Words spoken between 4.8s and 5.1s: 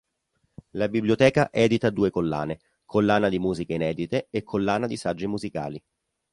di